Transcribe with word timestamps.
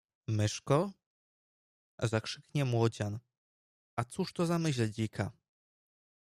Myszko?- 0.27 0.91
zakrzyknie 2.11 2.65
młodzian 2.65 3.19
A 3.95 4.03
cóż 4.03 4.33
to 4.33 4.45
za 4.45 4.59
myśl 4.59 4.89
dzika 4.89 5.31